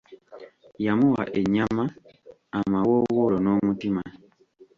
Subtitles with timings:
[0.85, 1.83] Yamuwa ennyama,
[2.59, 4.01] amawoowolo n’omutima.